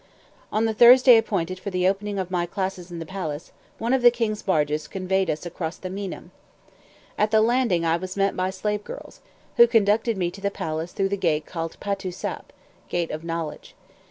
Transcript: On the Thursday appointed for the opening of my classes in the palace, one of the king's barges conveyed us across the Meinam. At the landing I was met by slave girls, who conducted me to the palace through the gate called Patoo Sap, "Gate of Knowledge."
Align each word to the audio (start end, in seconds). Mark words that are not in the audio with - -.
On 0.51 0.65
the 0.65 0.73
Thursday 0.73 1.15
appointed 1.15 1.59
for 1.59 1.69
the 1.69 1.87
opening 1.87 2.17
of 2.17 2.31
my 2.31 2.47
classes 2.47 2.89
in 2.89 2.97
the 2.97 3.05
palace, 3.05 3.51
one 3.77 3.93
of 3.93 4.01
the 4.01 4.09
king's 4.09 4.41
barges 4.41 4.87
conveyed 4.87 5.29
us 5.29 5.45
across 5.45 5.77
the 5.77 5.91
Meinam. 5.91 6.31
At 7.19 7.29
the 7.29 7.39
landing 7.39 7.85
I 7.85 7.97
was 7.97 8.17
met 8.17 8.35
by 8.35 8.49
slave 8.49 8.83
girls, 8.83 9.21
who 9.57 9.67
conducted 9.67 10.17
me 10.17 10.31
to 10.31 10.41
the 10.41 10.49
palace 10.49 10.91
through 10.91 11.09
the 11.09 11.17
gate 11.17 11.45
called 11.45 11.79
Patoo 11.79 12.11
Sap, 12.11 12.51
"Gate 12.89 13.11
of 13.11 13.23
Knowledge." 13.23 13.75